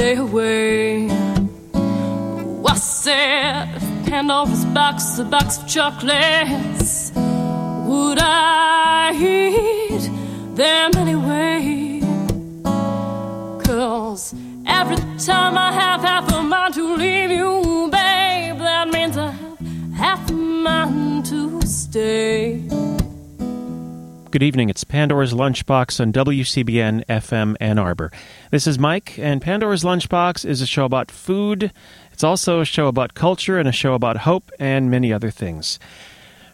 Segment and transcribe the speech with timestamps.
[0.00, 1.10] stay away.
[2.64, 3.68] I said,
[4.06, 10.04] Pandora's box, a box of chocolates, would I eat
[10.56, 12.00] them anyway?
[13.62, 14.34] Cause
[14.66, 19.58] every time I have half a mind to leave you, babe, that means I have
[19.94, 22.89] half a mind to stay.
[24.32, 24.70] Good evening.
[24.70, 28.12] It's Pandora's Lunchbox on WCBN FM Ann Arbor.
[28.52, 31.72] This is Mike, and Pandora's Lunchbox is a show about food.
[32.12, 35.80] It's also a show about culture and a show about hope and many other things.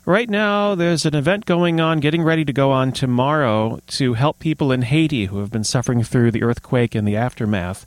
[0.06, 4.38] Right now, there's an event going on, getting ready to go on tomorrow to help
[4.38, 7.84] people in Haiti who have been suffering through the earthquake and the aftermath.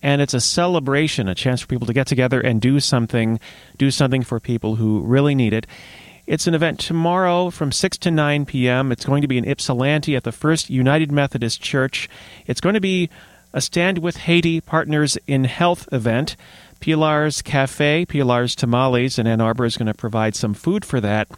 [0.00, 3.40] And it's a celebration, a chance for people to get together and do something,
[3.78, 5.66] do something for people who really need it.
[6.26, 8.90] It's an event tomorrow from 6 to 9 p.m.
[8.90, 12.08] It's going to be in Ypsilanti at the First United Methodist Church.
[12.46, 13.10] It's going to be
[13.52, 16.36] a Stand with Haiti Partners in Health event.
[16.80, 21.28] Pilar's Cafe, Pilar's Tamales in Ann Arbor is going to provide some food for that.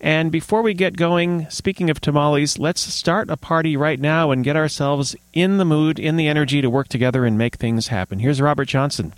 [0.00, 4.44] And before we get going, speaking of tamales, let's start a party right now and
[4.44, 8.18] get ourselves in the mood, in the energy to work together and make things happen.
[8.18, 9.14] Here's Robert Johnson.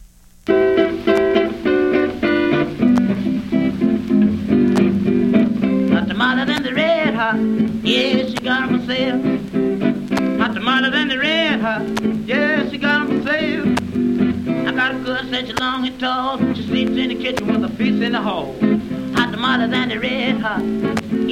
[15.46, 16.38] Such long and tall.
[16.54, 18.54] She sleeps in the kitchen with a feast in the hall.
[19.14, 20.62] Hot tamale than the red hot.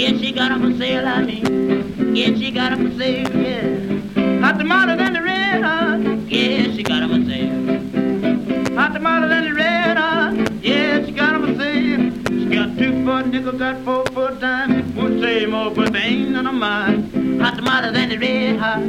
[0.00, 2.14] Yeah, she got 'em for sale, I mean.
[2.16, 4.40] Yeah, she got 'em for sale, yeah.
[4.40, 6.00] Hot tamale than the red hot.
[6.28, 8.76] Yeah, she got 'em for sale.
[8.78, 10.32] Hot tamale than the red hot.
[10.62, 12.12] Yeah, she got 'em for sale.
[12.38, 14.84] She got two for a nickel, got four for a dime.
[14.96, 16.98] Would say more, but they ain't none of mine.
[17.42, 18.80] Hot tomato than the red hot.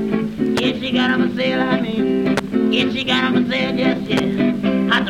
[0.61, 2.37] Yeah, she got 'em for sale, I mean.
[2.71, 4.28] Yeah, she got 'em for sale, yes, yes.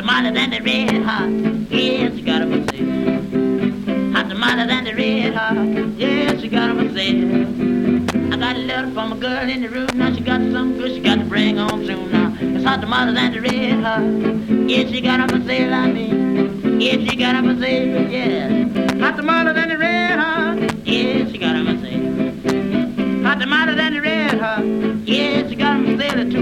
[0.00, 1.28] Tomato than the red hot.
[1.70, 4.12] Yeah, she got for sale.
[4.14, 5.54] Hot tomato than the red hot.
[5.98, 8.32] Yeah, she got for sale.
[8.32, 9.88] I got a letter from a girl in the room.
[9.92, 12.34] Now she got something good she got to bring on soon now.
[12.40, 14.70] It's hot tomatoes and the red hot.
[14.70, 16.80] Yeah, she got for sale, I mean.
[16.80, 19.04] Yeah, she got for sale, yeah.
[19.04, 20.86] Hot tomatoes and the red hot.
[20.86, 23.22] Yeah, she got for sale.
[23.22, 24.09] Hot tomatoes and the red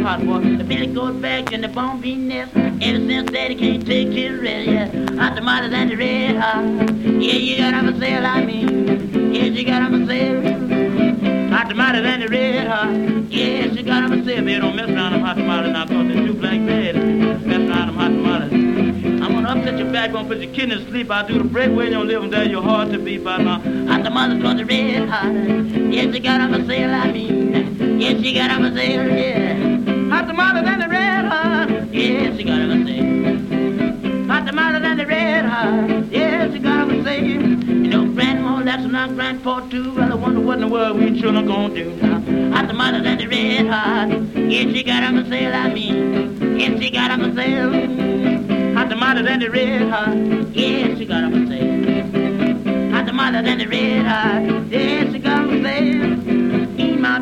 [0.08, 2.56] hot for the Billy goes back in the bone bean nest.
[2.56, 4.86] Ever since daddy can't take his rest, yeah.
[5.20, 6.64] Hot tomatoes and the red hot.
[7.04, 9.34] Yeah, you got got 'em for sale, I mean.
[9.34, 11.50] Yeah, she got 'em for sale.
[11.50, 12.90] Hot tomatoes and the red hot.
[13.28, 14.44] Yeah, she got 'em a sale.
[14.46, 16.94] Baby, don't mess around them hot tomatoes now, cause they're too black bad.
[17.50, 18.52] Mess around them hot tomatoes.
[19.22, 21.10] I'm gonna upset your back, gonna put your kidneys to sleep.
[21.10, 22.48] I'll do the breakaway in your living there.
[22.48, 23.60] You're hard to beat by now.
[23.90, 25.30] Hot tomatoes cause the red hot.
[25.92, 27.77] Yeah, she got 'em a sale, I mean.
[27.98, 30.10] Yeah, she got 'em a sale, yeah.
[30.12, 31.68] Hot tomatoes and the red hot.
[31.92, 34.28] Yeah, she got 'em a sale.
[34.30, 36.12] Hot tomatoes and the red hot.
[36.12, 37.24] Yeah, she got 'em a sale.
[37.84, 39.92] You know, grandma, that's not grandpa too.
[39.96, 42.20] Well, I wonder what in the world we children gonna do now.
[42.54, 44.08] Hot tomatoes and the red hot.
[44.52, 45.96] Yeah, she got 'em a sale, I mean.
[46.60, 47.72] Yeah, she got 'em a sale.
[48.76, 50.16] Hot tomatoes and the red hot.
[50.54, 52.92] Yeah, she got 'em a sale.
[52.94, 54.42] Hot tomatoes and the red hot.
[54.70, 56.17] Yeah, she got 'em a sale.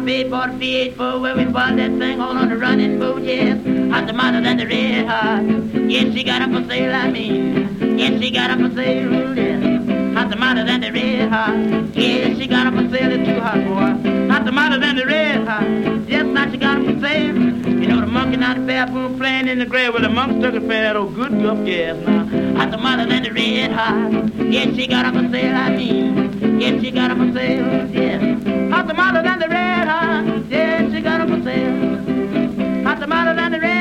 [0.06, 2.48] Me and my babe bought a V8 for where we bought that thing all on
[2.48, 3.58] the running boat, yes.
[3.90, 5.42] Hot tomatoes and the red hot.
[5.90, 7.98] Yes, she got 'em for sale, I mean.
[7.98, 10.14] Yes, she got 'em for sale, yes.
[10.16, 11.56] Hot tomatoes and the red hot.
[11.96, 14.30] Yes, she got 'em for sale, it's too hot, boy.
[14.30, 15.66] Hot tomatoes and the red hot.
[16.08, 17.36] Yes, now she got 'em for sale.
[17.80, 20.54] You know the monkey out the bathroom playing in the grave with the monkey took
[20.54, 22.28] a fan that old good guff gas now.
[22.58, 24.30] Hot tomatoes and the red hot.
[24.54, 26.60] Yes, she got 'em for sale, I mean.
[26.60, 28.22] Yes, she got 'em for sale, yes.
[28.72, 29.35] Hot tomatoes and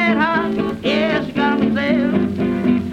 [0.06, 0.84] hot.
[0.84, 2.16] Yes, she got for sale.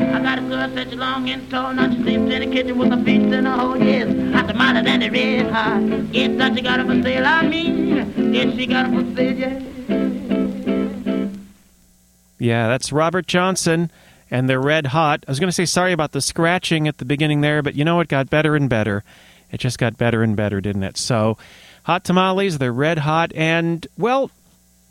[0.01, 3.05] I got a girl such long and tall, now she sleeps in the kitchen with
[3.05, 4.09] feet in hole, yes.
[4.35, 5.83] Hot and the red hot.
[6.13, 8.57] She got for sale, I mean.
[8.57, 9.63] She got for sale, yes.
[12.39, 13.91] Yeah, that's Robert Johnson
[14.33, 15.25] and they're red hot.
[15.29, 17.85] I was going to say sorry about the scratching at the beginning there, but you
[17.85, 19.05] know it got better and better.
[19.53, 20.97] It just got better and better, didn't it?
[20.97, 21.37] So,
[21.85, 24.31] hot tamales, they're red hot, and, well,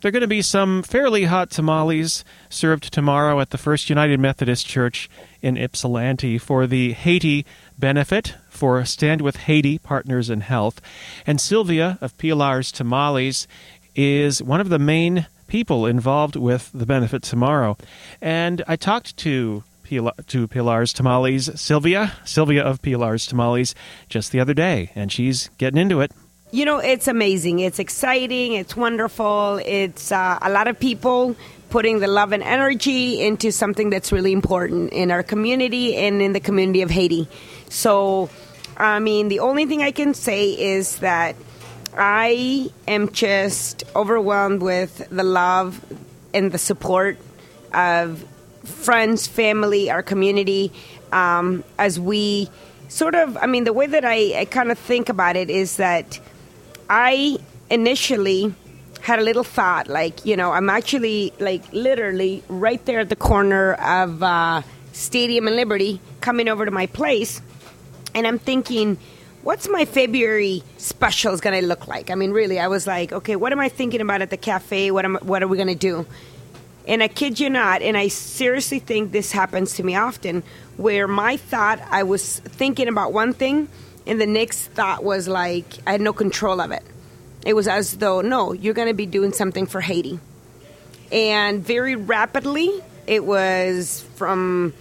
[0.02, 4.18] there are going to be some fairly hot tamales served tomorrow at the First United
[4.18, 5.08] Methodist Church
[5.40, 7.46] in Ypsilanti for the Haiti
[7.78, 10.80] benefit for Stand with Haiti Partners in Health.
[11.24, 13.46] And Sylvia of Pilar's Tamales
[13.94, 17.76] is one of the main people involved with the benefit tomorrow.
[18.20, 19.62] And I talked to
[20.26, 23.74] to Pilar's Tamales, Sylvia, Sylvia of Pilar's Tamales,
[24.08, 26.10] just the other day, and she's getting into it.
[26.54, 27.60] You know, it's amazing.
[27.60, 28.52] It's exciting.
[28.52, 29.58] It's wonderful.
[29.64, 31.34] It's uh, a lot of people
[31.70, 36.34] putting the love and energy into something that's really important in our community and in
[36.34, 37.26] the community of Haiti.
[37.70, 38.28] So,
[38.76, 41.36] I mean, the only thing I can say is that
[41.96, 45.82] I am just overwhelmed with the love
[46.34, 47.16] and the support
[47.72, 48.22] of
[48.62, 50.70] friends, family, our community,
[51.12, 52.50] um, as we
[52.88, 55.78] sort of, I mean, the way that I, I kind of think about it is
[55.78, 56.20] that
[56.94, 57.38] I
[57.70, 58.54] initially
[59.00, 63.16] had a little thought like, you know, I'm actually like literally right there at the
[63.16, 64.60] corner of uh,
[64.92, 67.40] Stadium and Liberty coming over to my place,
[68.14, 68.98] and I'm thinking,
[69.42, 72.10] what's my February specials going to look like?
[72.10, 74.90] I mean, really, I was like, okay, what am I thinking about at the cafe?
[74.90, 76.06] What am what are we going to do?
[76.86, 80.42] And I kid you not, and I seriously think this happens to me often,
[80.76, 83.68] where my thought, I was thinking about one thing,
[84.06, 86.82] and the next thought was like, I had no control of it.
[87.44, 90.20] It was as though, no, you're going to be doing something for Haiti.
[91.10, 92.70] And very rapidly,
[93.06, 94.72] it was from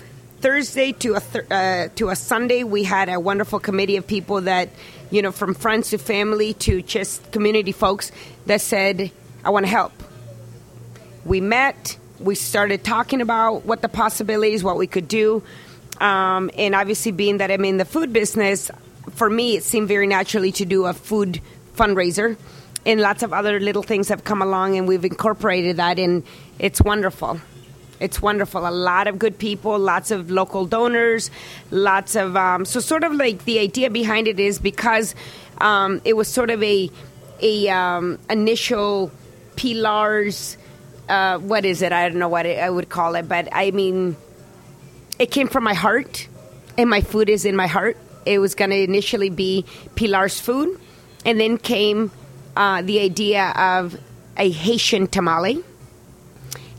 [0.42, 2.64] Thursday to a th- uh, to a Sunday.
[2.64, 4.70] We had a wonderful committee of people that,
[5.10, 8.12] you know, from friends to family to just community folks
[8.46, 9.12] that said,
[9.44, 9.92] "I want to help."
[11.26, 11.98] We met.
[12.20, 15.44] We started talking about what the possibilities, what we could do,
[16.00, 18.72] um, and obviously, being that I'm in the food business,
[19.12, 21.42] for me, it seemed very naturally to do a food
[21.76, 22.38] fundraiser.
[22.86, 26.24] And lots of other little things have come along, and we've incorporated that, and
[26.58, 27.40] it's wonderful.
[28.00, 28.68] It's wonderful.
[28.68, 31.30] A lot of good people, lots of local donors,
[31.70, 32.36] lots of.
[32.36, 35.14] Um, so, sort of like the idea behind it is because
[35.60, 36.90] um, it was sort of a
[37.40, 39.12] a um, initial
[39.56, 40.58] pillars.
[41.08, 41.92] Uh, what is it?
[41.92, 44.16] I don't know what it, I would call it, but I mean,
[45.20, 46.28] it came from my heart,
[46.80, 47.98] and my food is in my heart.
[48.26, 49.66] It was going to initially be
[49.96, 50.80] Pilar's food,
[51.26, 52.12] and then came
[52.56, 53.98] uh, the idea of
[54.38, 55.64] a Haitian tamale.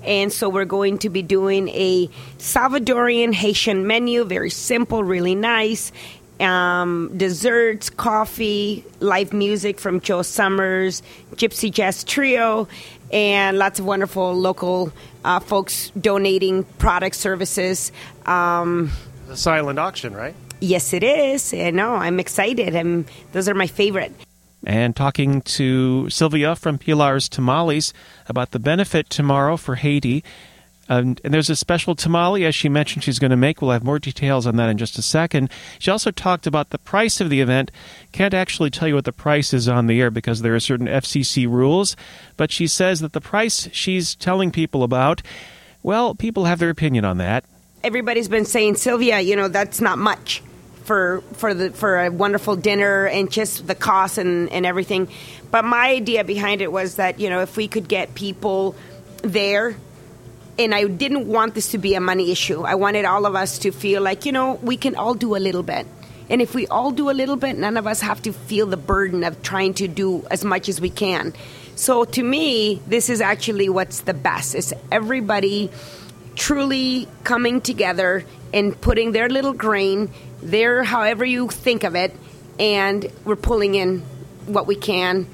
[0.04, 2.08] And so we're going to be doing a
[2.38, 5.92] Salvadorian Haitian menu, very simple, really nice.
[6.40, 11.02] Um, desserts, coffee, live music from Joe Summers,
[11.36, 12.66] Gypsy Jazz Trio,
[13.12, 14.92] and lots of wonderful local
[15.24, 17.92] uh, folks donating product services.
[18.26, 18.90] Um,
[19.28, 20.34] the silent auction, right?
[20.62, 21.52] Yes, it is.
[21.52, 21.96] I know.
[21.96, 22.76] I'm excited.
[22.76, 24.12] I'm, those are my favorite
[24.64, 27.92] and talking to Sylvia from Pilar's Tamales
[28.28, 30.22] about the benefit tomorrow for Haiti.
[30.88, 33.60] Um, and there's a special tamale, as she mentioned, she's going to make.
[33.60, 35.50] We'll have more details on that in just a second.
[35.80, 37.72] She also talked about the price of the event.
[38.12, 40.86] Can't actually tell you what the price is on the air because there are certain
[40.86, 41.96] FCC rules,
[42.36, 45.22] but she says that the price she's telling people about,
[45.82, 47.44] well, people have their opinion on that.
[47.82, 50.40] Everybody's been saying, Sylvia, you know, that's not much
[50.84, 55.08] for for the for a wonderful dinner and just the cost and, and everything.
[55.50, 58.74] But my idea behind it was that you know if we could get people
[59.22, 59.76] there,
[60.58, 62.62] and I didn't want this to be a money issue.
[62.62, 65.38] I wanted all of us to feel like you know we can all do a
[65.38, 65.86] little bit.
[66.30, 68.76] And if we all do a little bit, none of us have to feel the
[68.76, 71.34] burden of trying to do as much as we can.
[71.74, 74.54] So to me, this is actually what's the best.
[74.54, 75.70] It's everybody
[76.34, 80.10] truly coming together and putting their little grain
[80.42, 82.14] there, however you think of it,
[82.58, 84.00] and we're pulling in
[84.46, 85.26] what we can,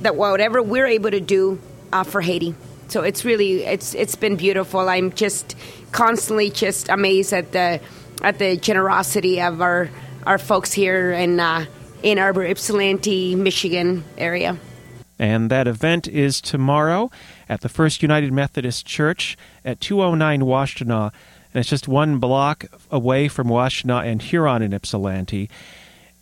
[0.00, 1.58] that whatever we're able to do
[1.92, 2.54] uh, for Haiti.
[2.88, 4.88] So it's really it's it's been beautiful.
[4.88, 5.56] I'm just
[5.92, 7.80] constantly just amazed at the
[8.22, 9.90] at the generosity of our
[10.24, 11.66] our folks here in uh,
[12.04, 14.58] Ann Arbor, Ypsilanti, Michigan area.
[15.18, 17.10] And that event is tomorrow
[17.48, 21.10] at the First United Methodist Church at 209 Washtenaw
[21.56, 25.48] and it's just one block away from Washtenaw and Huron in Ypsilanti.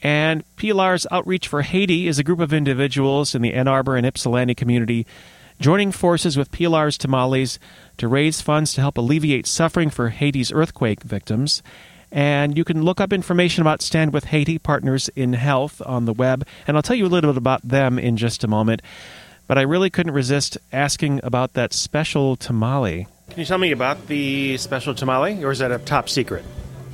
[0.01, 4.07] And Pilar's Outreach for Haiti is a group of individuals in the Ann Arbor and
[4.07, 5.09] Ypsilanti community
[5.61, 7.59] joining forces with Pilar's Tamales
[7.97, 11.65] to raise funds to help alleviate suffering for Haiti's earthquake victims.
[12.13, 16.13] And you can look up information about Stand with Haiti Partners in Health on the
[16.13, 18.83] web, and I'll tell you a little bit about them in just a moment.
[19.49, 23.09] But I really couldn't resist asking about that special tamale.
[23.31, 26.45] Can you tell me about the special tamale, or is that a top secret?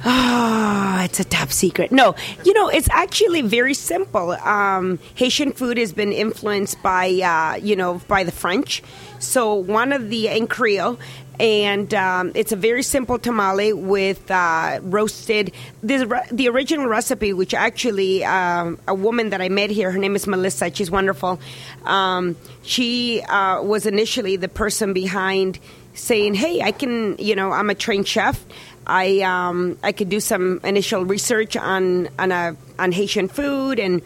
[0.02, 1.92] Ah, oh, it's a top secret.
[1.92, 4.30] No, you know, it's actually very simple.
[4.32, 8.82] Um, Haitian food has been influenced by, uh, you know, by the French.
[9.18, 10.98] So one of the in Creole,
[11.38, 15.52] and um, it's a very simple tamale with uh, roasted.
[15.82, 20.16] The, the original recipe, which actually um, a woman that I met here, her name
[20.16, 20.72] is Melissa.
[20.72, 21.40] She's wonderful.
[21.84, 25.58] Um, she uh, was initially the person behind
[25.94, 28.44] saying, "Hey, I can, you know, I'm a trained chef.
[28.86, 34.02] I um, I could do some initial research on on a on Haitian food, and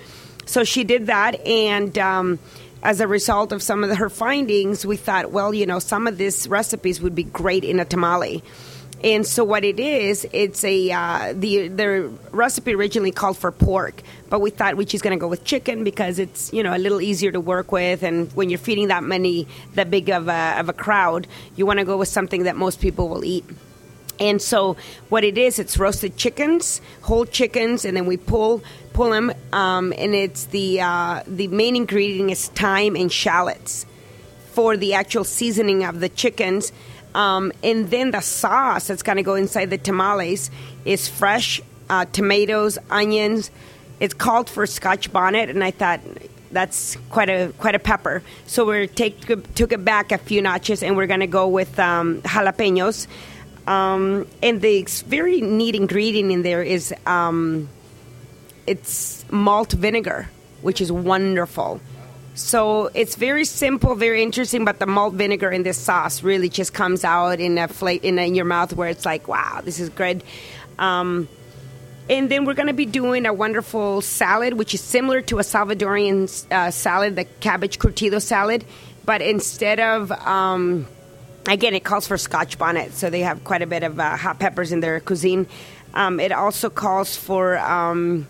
[0.47, 2.39] so she did that, and um,
[2.83, 6.07] as a result of some of the, her findings, we thought, well, you know, some
[6.07, 8.45] of these recipes would be great in a tamale.
[9.05, 14.01] And so what it is, it's a uh, the the recipe originally called for pork,
[14.31, 17.03] but we thought we're just to go with chicken because it's you know a little
[17.03, 20.71] easier to work with, and when you're feeding that many that big of a of
[20.71, 23.45] a crowd, you want to go with something that most people will eat.
[24.19, 24.79] And so
[25.11, 28.63] what it is, it's roasted chickens, whole chickens, and then we pull
[28.95, 33.85] pull them, um, and it's the uh, the main ingredient is thyme and shallots
[34.53, 36.73] for the actual seasoning of the chickens.
[37.15, 40.51] Um, and then the sauce that's going to go inside the tamales
[40.85, 43.51] is fresh uh, tomatoes, onions.
[44.01, 46.01] It's called for Scotch bonnet, and I thought
[46.51, 48.23] that's quite a quite a pepper.
[48.47, 49.21] So we take
[49.55, 53.07] took it back a few notches, and we're going to go with um, jalapenos.
[53.67, 57.69] Um, and the very neat ingredient in there is um,
[58.67, 60.29] it's malt vinegar,
[60.63, 61.81] which is wonderful.
[62.35, 66.75] So it's very simple, very interesting, but the malt vinegar in this sauce really just
[66.75, 69.79] comes out in a fla- in, a, in your mouth where it's like, wow, this
[69.79, 70.25] is good.
[70.79, 71.29] Um,
[72.11, 75.43] and then we're going to be doing a wonderful salad, which is similar to a
[75.43, 78.65] Salvadorian uh, salad, the cabbage curtido salad,
[79.05, 80.87] but instead of um,
[81.47, 84.39] again, it calls for Scotch bonnet, so they have quite a bit of uh, hot
[84.39, 85.47] peppers in their cuisine.
[85.95, 88.27] Um, it also calls for um,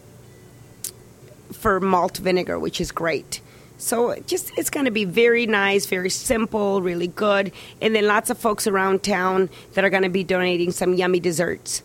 [1.53, 3.41] for malt vinegar, which is great.
[3.79, 8.31] So just it's going to be very nice, very simple, really good, and then lots
[8.31, 11.83] of folks around town that are going to be donating some yummy desserts.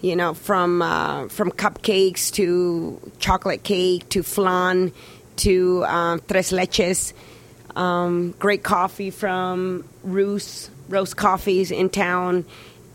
[0.00, 4.92] You know, from uh, from cupcakes to chocolate cake to flan
[5.36, 7.12] to uh, tres leches.
[7.76, 12.44] Um, great coffee from Roos Roast Coffees in town,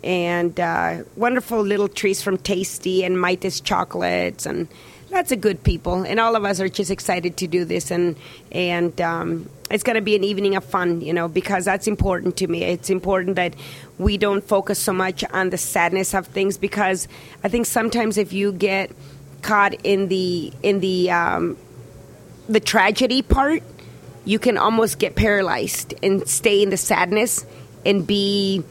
[0.04, 4.68] and uh, wonderful little treats from Tasty and Midas Chocolates and
[5.10, 8.16] lots of good people, and all of us are just excited to do this, and
[8.52, 12.38] and um, it's going to be an evening of fun, you know, because that's important
[12.38, 12.64] to me.
[12.64, 13.56] It's important that
[13.98, 17.08] we don't focus so much on the sadness of things, because
[17.44, 18.92] I think sometimes if you get
[19.42, 21.58] caught in the in the um,
[22.50, 23.64] the tragedy part,
[24.26, 27.46] you can almost get paralyzed and stay in the sadness
[27.86, 28.64] and be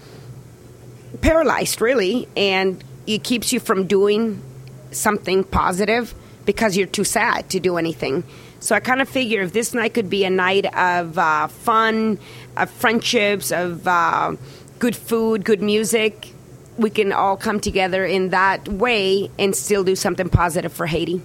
[1.23, 4.43] paralyzed, really, and it keeps you from doing
[4.91, 6.15] something positive
[6.47, 8.25] because you're too sad to do anything.
[8.61, 12.19] So I kind of figure if this night could be a night of uh, fun,
[12.57, 14.37] of friendships, of uh,
[14.79, 16.33] good food, good music,
[16.79, 21.23] we can all come together in that way and still do something positive for Haiti.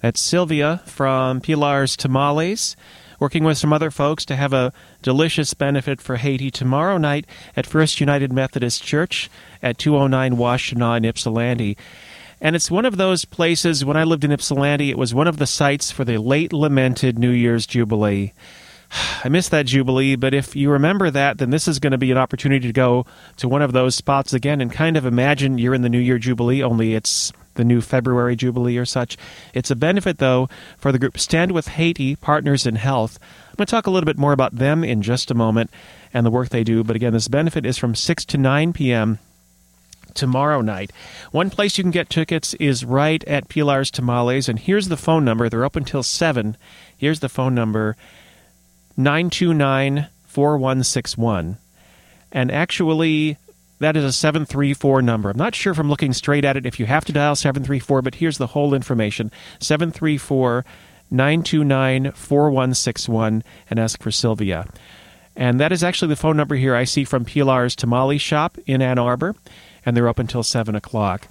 [0.00, 2.74] That's Sylvia from Pilar's Tamales,
[3.18, 7.66] working with some other folks to have a delicious benefit for Haiti tomorrow night at
[7.66, 9.30] First United Methodist Church
[9.62, 11.76] at 209 Washtenaw in Ypsilanti.
[12.40, 15.36] And it's one of those places, when I lived in Ypsilanti, it was one of
[15.36, 18.32] the sites for the late lamented New Year's Jubilee.
[19.24, 22.10] I miss that Jubilee, but if you remember that, then this is going to be
[22.10, 23.04] an opportunity to go
[23.36, 26.18] to one of those spots again and kind of imagine you're in the New Year
[26.18, 29.18] Jubilee, only it's the new February Jubilee or such.
[29.52, 33.18] It's a benefit, though, for the group Stand with Haiti Partners in Health.
[33.50, 35.70] I'm going to talk a little bit more about them in just a moment
[36.14, 39.18] and the work they do, but again, this benefit is from 6 to 9 p.m
[40.14, 40.90] tomorrow night.
[41.30, 45.24] One place you can get tickets is right at Pilar's Tamales, and here's the phone
[45.24, 45.48] number.
[45.48, 46.56] They're open until 7.
[46.96, 47.96] Here's the phone number
[48.96, 51.58] 929 4161.
[52.32, 53.36] And actually,
[53.80, 55.30] that is a 734 number.
[55.30, 58.02] I'm not sure if I'm looking straight at it if you have to dial 734,
[58.02, 60.64] but here's the whole information 734
[61.10, 64.66] 929 4161 and ask for Sylvia.
[65.34, 68.82] And that is actually the phone number here I see from Pilar's Tamale Shop in
[68.82, 69.34] Ann Arbor
[69.84, 71.28] and they're up until 7 o'clock.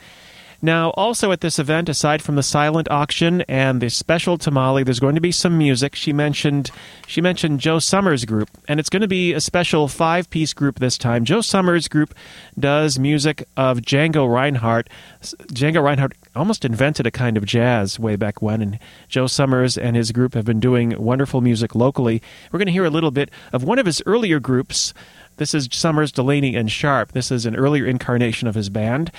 [0.62, 5.00] Now, also at this event, aside from the silent auction and the special tamale, there's
[5.00, 5.96] going to be some music.
[5.96, 6.70] She mentioned
[7.08, 10.98] she mentioned Joe Summers Group, and it's going to be a special five-piece group this
[10.98, 11.24] time.
[11.24, 12.14] Joe Summers Group
[12.60, 14.90] does music of Django Reinhardt.
[15.22, 19.96] Django Reinhardt almost invented a kind of jazz way back when, and Joe Summers and
[19.96, 22.22] his group have been doing wonderful music locally.
[22.52, 24.94] We're going to hear a little bit of one of his earlier groups.
[25.40, 27.14] This is Summers, Delaney, and Sharp.
[27.14, 29.10] This is an earlier incarnation of his band.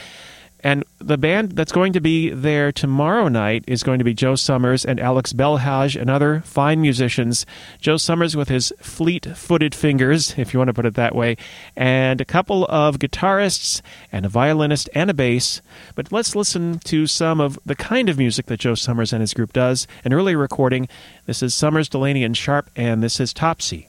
[0.63, 4.35] And the band that's going to be there tomorrow night is going to be Joe
[4.35, 7.47] Summers and Alex Belhaj and other fine musicians.
[7.81, 11.39] Joe Summers with his fleet footed fingers, if you want to put it that way,
[11.75, 13.81] and a couple of guitarists
[14.13, 15.63] and a violinist and a bass.
[15.95, 19.33] But let's listen to some of the kind of music that Joe Summers and his
[19.33, 19.87] group does.
[20.05, 20.89] An early recording.
[21.25, 23.89] This is Summers, Delaney, and Sharp, and this is Topsy.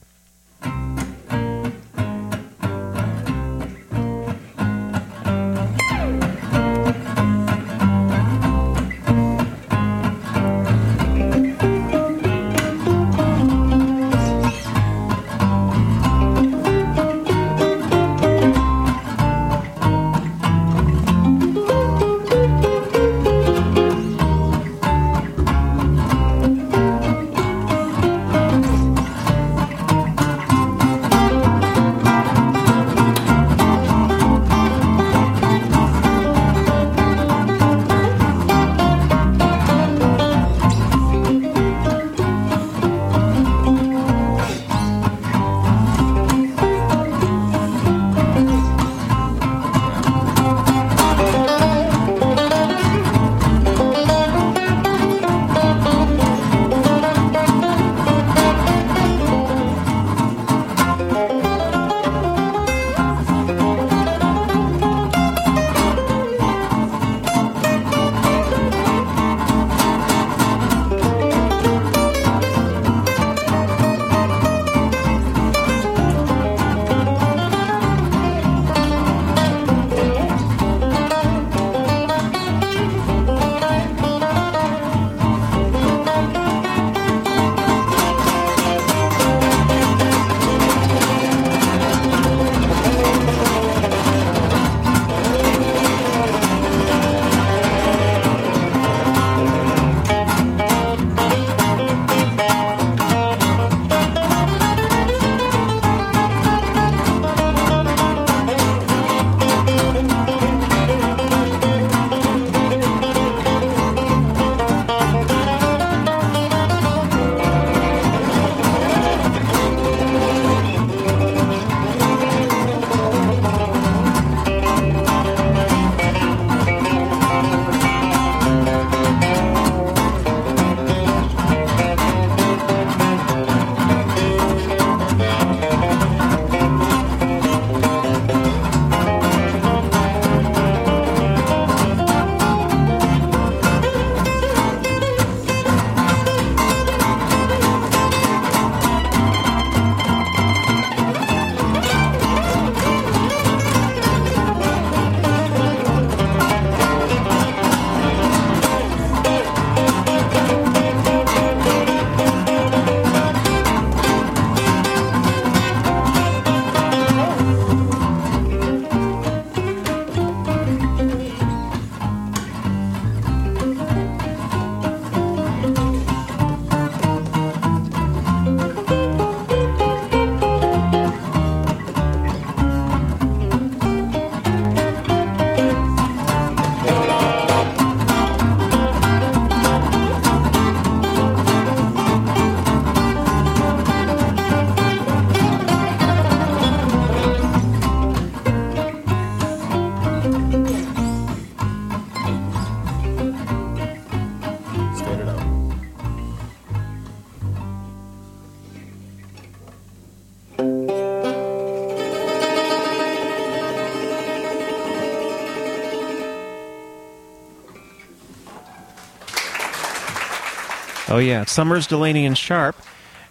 [221.12, 221.44] Oh, yeah.
[221.44, 222.74] Summers, Delaney, and Sharp.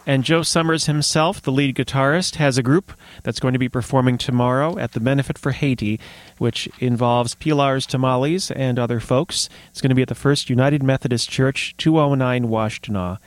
[0.05, 4.19] And Joe Summers himself, the lead guitarist, has a group that's going to be performing
[4.19, 5.99] tomorrow at the Benefit for Haiti,
[6.37, 9.49] which involves Pilar's Tamales and other folks.
[9.71, 13.17] It's going to be at the First United Methodist Church, 209 Washtenaw.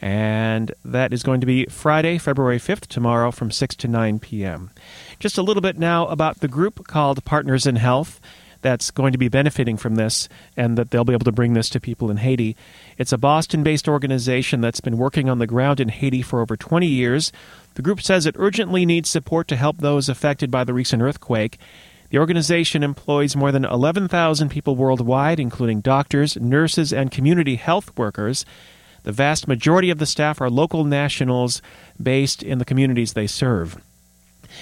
[0.00, 4.72] And that is going to be Friday, February 5th, tomorrow from 6 to 9 p.m.
[5.20, 8.20] Just a little bit now about the group called Partners in Health
[8.62, 11.70] that's going to be benefiting from this and that they'll be able to bring this
[11.70, 12.56] to people in Haiti.
[12.98, 16.56] It's a Boston based organization that's been working on the ground in Haiti for over
[16.56, 17.32] 20 years.
[17.74, 21.58] The group says it urgently needs support to help those affected by the recent earthquake.
[22.10, 28.44] The organization employs more than 11,000 people worldwide, including doctors, nurses, and community health workers.
[29.04, 31.62] The vast majority of the staff are local nationals
[32.02, 33.80] based in the communities they serve.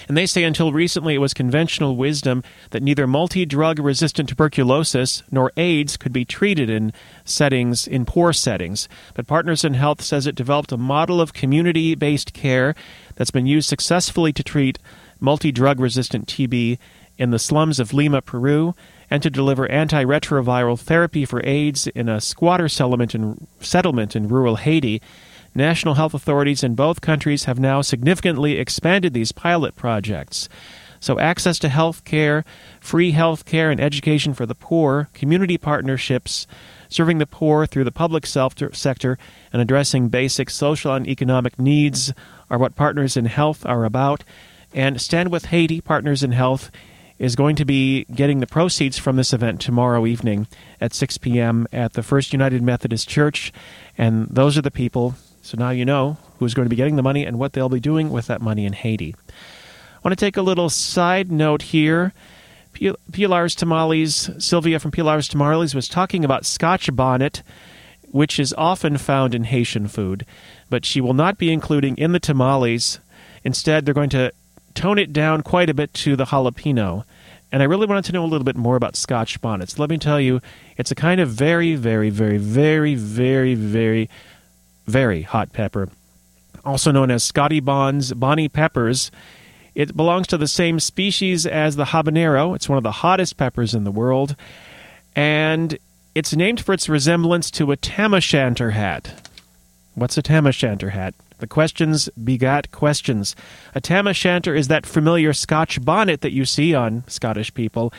[0.07, 5.23] And they say until recently it was conventional wisdom that neither multi drug resistant tuberculosis
[5.31, 6.93] nor AIDS could be treated in
[7.25, 8.89] settings, in poor settings.
[9.15, 12.75] But Partners in Health says it developed a model of community based care
[13.17, 14.79] that's been used successfully to treat
[15.21, 16.79] multi drug resistant TB
[17.19, 18.75] in the slums of Lima, Peru,
[19.11, 24.57] and to deliver antiretroviral therapy for AIDS in a squatter settlement in, settlement in rural
[24.57, 25.03] Haiti.
[25.55, 30.49] National health authorities in both countries have now significantly expanded these pilot projects.
[31.01, 32.45] So, access to health care,
[32.81, 36.47] free health care, and education for the poor, community partnerships,
[36.89, 39.19] serving the poor through the public sector,
[39.53, 42.13] and addressing basic social and economic needs
[42.51, 44.25] are what Partners in Health are about.
[44.75, 46.71] And Stand with Haiti, Partners in Health,
[47.19, 50.47] is going to be getting the proceeds from this event tomorrow evening
[50.81, 51.67] at 6 p.m.
[51.73, 53.53] at the First United Methodist Church.
[53.97, 55.15] And those are the people
[55.49, 57.81] so now you know who's going to be getting the money and what they'll be
[57.81, 59.15] doing with that money in Haiti.
[59.29, 62.13] I want to take a little side note here.
[63.13, 67.43] Pilar's Tamales, Sylvia from Pilar's Tamales was talking about Scotch bonnet,
[68.11, 70.27] which is often found in Haitian food,
[70.69, 73.01] but she will not be including in the tamales.
[73.43, 74.31] Instead, they're going to
[74.75, 77.05] tone it down quite a bit to the jalapeno.
[77.51, 79.79] And I really wanted to know a little bit more about Scotch bonnets.
[79.79, 80.43] Let me tell you,
[80.77, 84.11] it's a kind of very, very, very, very, very, very
[84.89, 85.89] very hot pepper,
[86.65, 89.11] also known as Scotty Bons Bonnie peppers.
[89.75, 92.57] It belongs to the same species as the habanero.
[92.57, 94.35] It's one of the hottest peppers in the world,
[95.15, 95.79] and
[96.15, 99.31] it's named for its resemblance to a tam o' shanter hat.
[99.95, 101.15] What's a tam o' shanter hat?
[101.39, 103.37] The questions begat questions.
[103.75, 107.93] A tam o' shanter is that familiar Scotch bonnet that you see on Scottish people.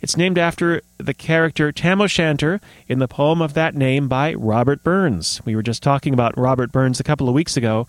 [0.00, 4.84] It's named after the character Tam O'Shanter in the poem of that name by Robert
[4.84, 5.40] Burns.
[5.44, 7.88] We were just talking about Robert Burns a couple of weeks ago.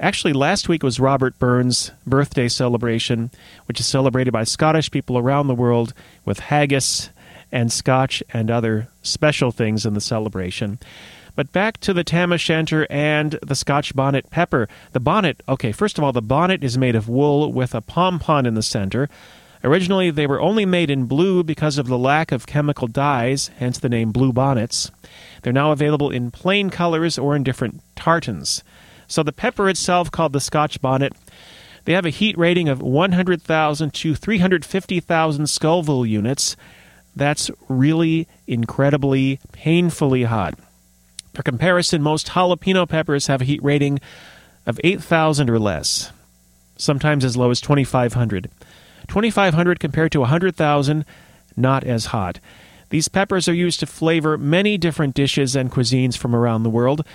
[0.00, 3.30] Actually, last week was Robert Burns' birthday celebration,
[3.66, 7.10] which is celebrated by Scottish people around the world with haggis
[7.52, 10.78] and scotch and other special things in the celebration.
[11.36, 14.68] But back to the tam o'shanter and the Scotch bonnet pepper.
[14.92, 18.46] The bonnet, okay, first of all, the bonnet is made of wool with a pompon
[18.46, 19.08] in the center.
[19.64, 23.78] Originally, they were only made in blue because of the lack of chemical dyes, hence
[23.78, 24.90] the name blue bonnets.
[25.42, 28.62] They're now available in plain colors or in different tartans.
[29.08, 31.14] So the pepper itself, called the Scotch bonnet,
[31.86, 36.56] they have a heat rating of 100,000 to 350,000 Scoville units.
[37.16, 40.58] That's really incredibly painfully hot.
[41.32, 44.00] For comparison, most jalapeno peppers have a heat rating
[44.66, 46.12] of 8,000 or less,
[46.76, 48.50] sometimes as low as 2,500.
[49.14, 51.04] 2,500 compared to 100,000,
[51.56, 52.40] not as hot.
[52.90, 57.06] These peppers are used to flavor many different dishes and cuisines from around the world.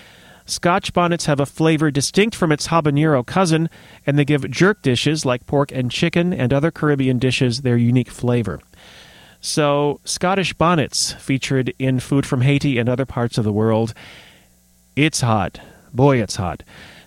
[0.46, 3.70] Scotch bonnets have a flavor distinct from its habanero cousin,
[4.08, 8.12] and they give jerk dishes like pork and chicken and other Caribbean dishes their unique
[8.12, 8.62] flavor.
[9.42, 13.94] So, Scottish bonnets featured in food from Haiti and other parts of the world.
[14.96, 15.60] It's hot.
[15.94, 16.64] Boy, it's hot.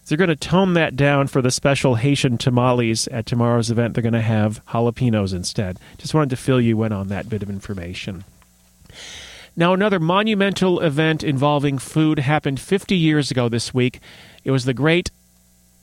[0.07, 3.95] They're going to tone that down for the special Haitian tamales at tomorrow's event.
[3.95, 5.79] They're going to have jalapenos instead.
[5.97, 8.25] Just wanted to fill you in on that bit of information.
[9.57, 14.01] Now, another monumental event involving food happened 50 years ago this week.
[14.45, 15.11] It was the great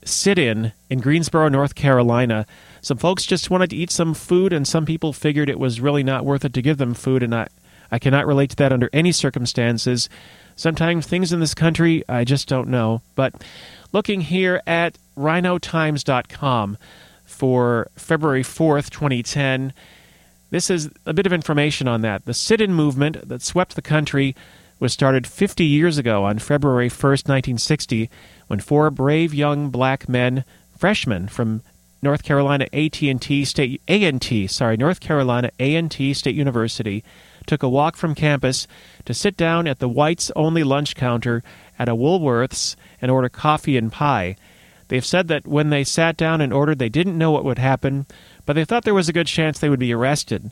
[0.04, 2.46] sit in in Greensboro, North Carolina.
[2.80, 6.02] Some folks just wanted to eat some food, and some people figured it was really
[6.02, 7.48] not worth it to give them food, and I,
[7.90, 10.08] I cannot relate to that under any circumstances.
[10.56, 13.02] Sometimes things in this country, I just don't know.
[13.14, 13.34] But
[13.92, 16.78] looking here at rhinotimes.com
[17.24, 19.72] for February 4th, 2010.
[20.50, 22.24] This is a bit of information on that.
[22.24, 24.34] The sit in movement that swept the country
[24.80, 28.10] was started 50 years ago on February 1st, 1960,
[28.46, 30.44] when four brave young black men,
[30.76, 31.62] freshmen from
[32.02, 37.04] North Carolina AT&T State A&T, sorry, North Carolina A&T State University
[37.46, 38.66] took a walk from campus
[39.04, 41.42] to sit down at the whites only lunch counter
[41.80, 44.36] at a Woolworths and order coffee and pie.
[44.88, 48.04] They've said that when they sat down and ordered, they didn't know what would happen,
[48.44, 50.50] but they thought there was a good chance they would be arrested.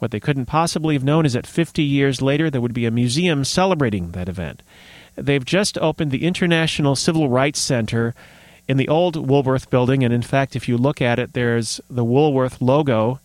[0.00, 2.90] What they couldn't possibly have known is that 50 years later there would be a
[2.90, 4.62] museum celebrating that event.
[5.14, 8.14] They've just opened the International Civil Rights Center
[8.68, 12.04] in the old Woolworth building, and in fact, if you look at it, there's the
[12.04, 13.20] Woolworth logo,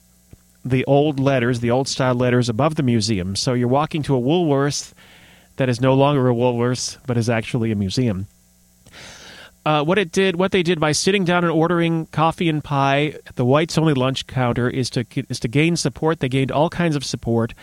[0.63, 3.35] the old letters, the old style letters above the museum.
[3.35, 4.93] So you're walking to a Woolworth
[5.57, 8.27] that is no longer a Woolworths, but is actually a museum.
[9.63, 13.13] Uh, what it did, what they did by sitting down and ordering coffee and pie
[13.27, 16.19] at the whites only lunch counter is to is to gain support.
[16.19, 17.53] They gained all kinds of support.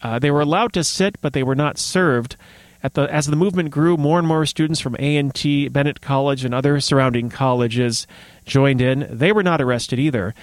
[0.00, 2.36] Uh, they were allowed to sit, but they were not served.
[2.82, 6.00] At the as the movement grew, more and more students from A and T, Bennett
[6.00, 8.06] College, and other surrounding colleges
[8.46, 9.06] joined in.
[9.10, 10.34] They were not arrested either.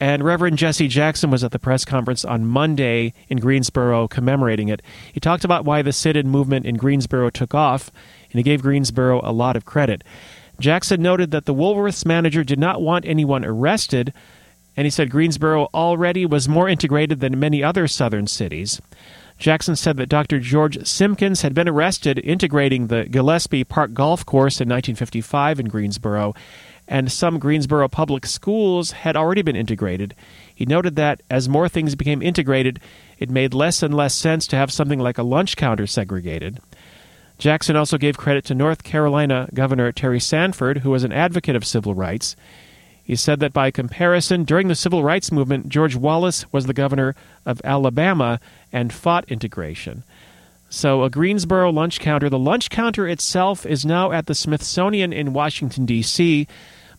[0.00, 4.80] And Reverend Jesse Jackson was at the press conference on Monday in Greensboro commemorating it.
[5.12, 7.90] He talked about why the sit in movement in Greensboro took off,
[8.32, 10.02] and he gave Greensboro a lot of credit.
[10.58, 14.14] Jackson noted that the Woolworths manager did not want anyone arrested,
[14.74, 18.80] and he said Greensboro already was more integrated than many other southern cities.
[19.36, 20.38] Jackson said that Dr.
[20.38, 26.34] George Simkins had been arrested integrating the Gillespie Park Golf Course in 1955 in Greensboro
[26.90, 30.12] and some Greensboro public schools had already been integrated.
[30.52, 32.80] He noted that as more things became integrated,
[33.16, 36.58] it made less and less sense to have something like a lunch counter segregated.
[37.38, 41.64] Jackson also gave credit to North Carolina Governor Terry Sanford, who was an advocate of
[41.64, 42.34] civil rights.
[43.04, 47.14] He said that by comparison, during the civil rights movement, George Wallace was the governor
[47.46, 48.40] of Alabama
[48.72, 50.02] and fought integration.
[50.68, 52.28] So, a Greensboro lunch counter.
[52.28, 56.46] The lunch counter itself is now at the Smithsonian in Washington, D.C.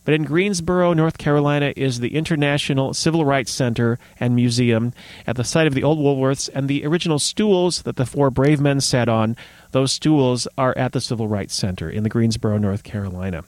[0.04, 4.94] But in Greensboro, North Carolina, is the International Civil Rights Center and Museum
[5.28, 8.60] at the site of the old Woolworths, and the original stools that the four brave
[8.60, 9.36] men sat on,
[9.72, 13.44] those stools are at the Civil Rights Center in the Greensboro, North Carolina.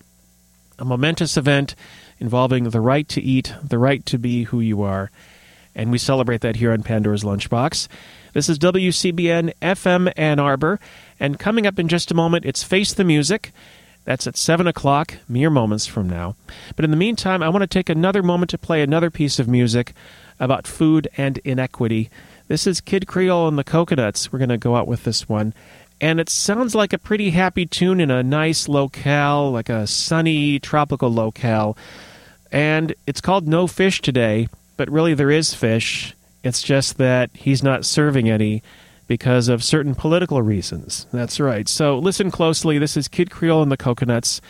[0.78, 1.76] A momentous event
[2.20, 5.10] involving the right to eat, the right to be who you are,
[5.76, 7.88] and we celebrate that here on Pandora's Lunchbox.
[8.34, 10.80] This is WCBN FM Ann Arbor,
[11.20, 13.52] and coming up in just a moment, it's Face the Music.
[14.06, 16.36] That's at 7 o'clock, mere moments from now.
[16.76, 19.48] But in the meantime, I want to take another moment to play another piece of
[19.48, 19.94] music
[20.40, 22.10] about food and inequity.
[22.48, 24.32] This is Kid Creole and the Coconuts.
[24.32, 25.54] We're going to go out with this one.
[26.02, 30.60] And it sounds like a pretty happy tune in a nice locale, like a sunny
[30.60, 31.78] tropical locale.
[32.52, 36.14] And it's called No Fish Today, but really there is fish.
[36.44, 38.64] It's just that he's not serving any
[39.14, 41.06] because of certain political reasons.
[41.14, 41.70] That's right.
[41.70, 42.80] So listen closely.
[42.80, 44.42] This is Kid Creole and the Coconuts.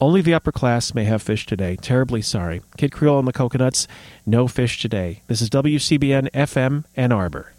[0.00, 1.76] Only the upper class may have fish today.
[1.76, 2.62] Terribly sorry.
[2.76, 3.86] Kid Creole and the Coconuts,
[4.26, 5.22] no fish today.
[5.28, 7.51] This is WCBN FM Ann Arbor.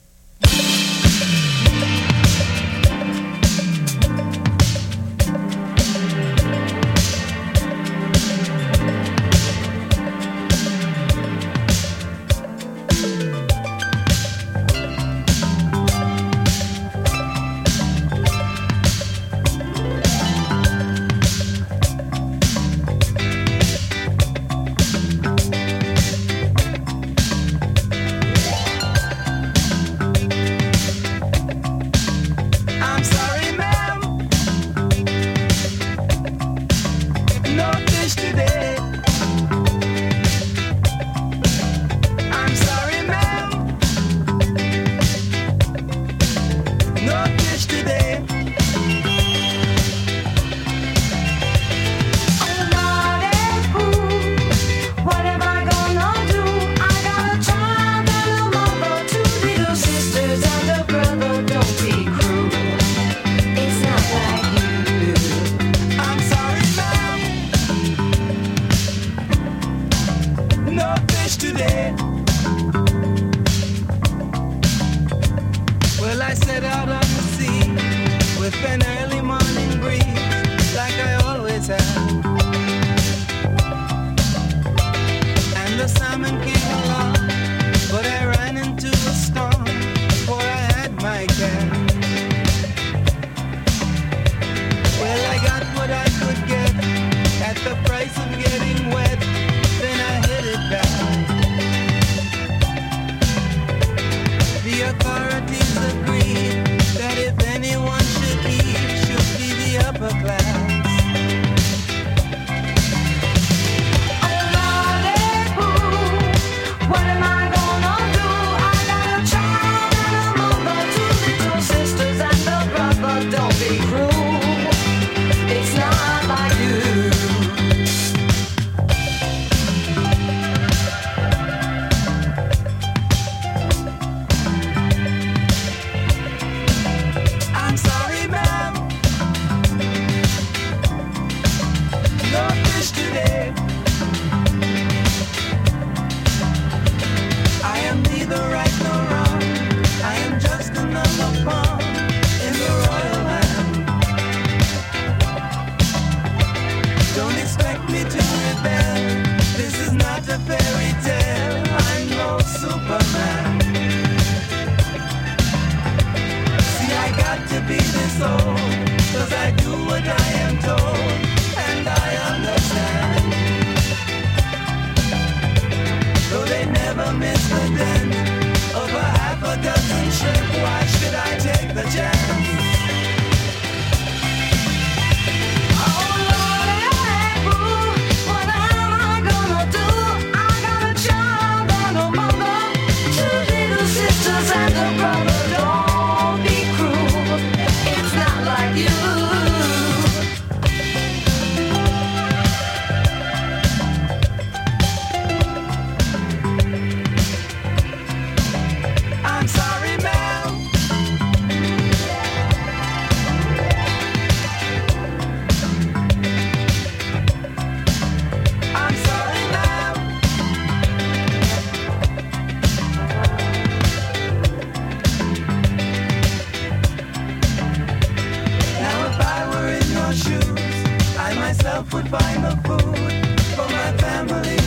[231.54, 234.58] myself would buy the food for my family.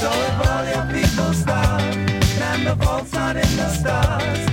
[0.00, 1.94] So if all your people starve,
[2.38, 4.49] then the fault's not in the stars.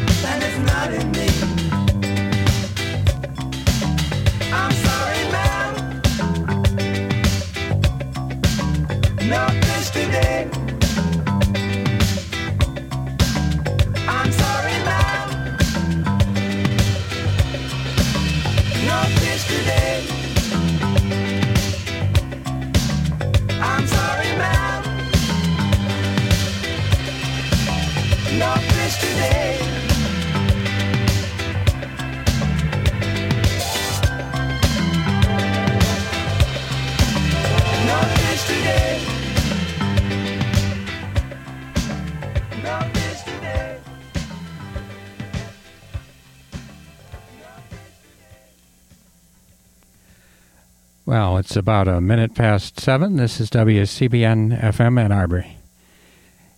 [51.08, 53.16] Well, it's about a minute past seven.
[53.16, 55.46] This is WCBN FM Ann Arbor.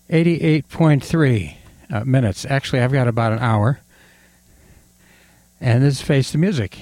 [0.10, 1.56] 88.3
[1.92, 2.48] uh, minutes.
[2.50, 3.80] Actually, I've got about an hour.
[5.62, 6.80] And this is Face the Music.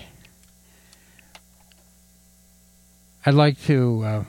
[3.25, 4.01] I'd like to.
[4.06, 4.23] Uh,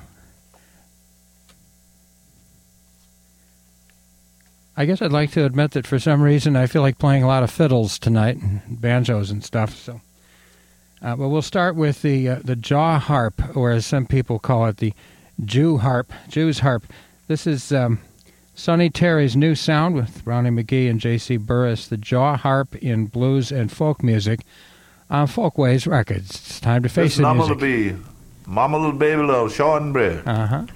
[4.76, 7.28] I guess I'd like to admit that for some reason I feel like playing a
[7.28, 9.76] lot of fiddles tonight, and banjos and stuff.
[9.76, 10.00] So,
[11.02, 14.66] uh, but we'll start with the uh, the jaw harp, or as some people call
[14.66, 14.92] it, the
[15.44, 16.84] Jew harp, Jew's harp.
[17.28, 18.00] This is um,
[18.54, 21.36] Sonny Terry's new sound with Brownie McGhee and J.C.
[21.36, 24.40] Burris, the jaw harp in blues and folk music
[25.10, 26.30] on Folkways Records.
[26.30, 27.60] It's time to face This the Mama music.
[27.60, 28.04] Little Bee,
[28.46, 30.20] Mama Little Baby Sean Bray.
[30.26, 30.66] Uh huh.